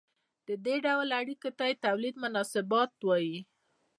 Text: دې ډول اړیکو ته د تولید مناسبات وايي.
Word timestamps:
دې 0.65 0.75
ډول 0.85 1.09
اړیکو 1.19 1.49
ته 1.57 1.65
د 1.69 1.81
تولید 1.85 2.15
مناسبات 2.23 2.91
وايي. 3.07 3.37